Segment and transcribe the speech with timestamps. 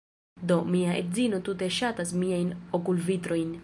[0.51, 3.59] Do, mia edzino tute ne ŝatas miajn okulvitrojn